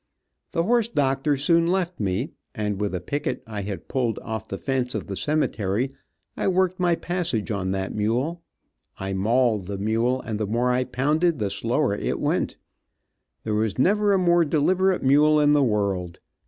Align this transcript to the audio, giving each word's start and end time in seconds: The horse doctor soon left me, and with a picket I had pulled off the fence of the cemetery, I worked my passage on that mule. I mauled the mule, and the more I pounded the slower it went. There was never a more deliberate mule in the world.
The 0.53 0.63
horse 0.63 0.87
doctor 0.87 1.37
soon 1.37 1.67
left 1.67 1.99
me, 1.99 2.31
and 2.55 2.81
with 2.81 2.95
a 2.95 2.99
picket 2.99 3.43
I 3.45 3.61
had 3.61 3.87
pulled 3.87 4.17
off 4.23 4.47
the 4.47 4.57
fence 4.57 4.95
of 4.95 5.05
the 5.05 5.15
cemetery, 5.15 5.93
I 6.35 6.47
worked 6.47 6.79
my 6.79 6.95
passage 6.95 7.51
on 7.51 7.69
that 7.73 7.93
mule. 7.93 8.41
I 8.97 9.13
mauled 9.13 9.67
the 9.67 9.77
mule, 9.77 10.19
and 10.19 10.39
the 10.39 10.47
more 10.47 10.71
I 10.71 10.85
pounded 10.85 11.37
the 11.37 11.51
slower 11.51 11.93
it 11.93 12.19
went. 12.19 12.57
There 13.43 13.53
was 13.53 13.77
never 13.77 14.11
a 14.11 14.17
more 14.17 14.43
deliberate 14.43 15.03
mule 15.03 15.39
in 15.39 15.51
the 15.51 15.61
world. 15.61 16.17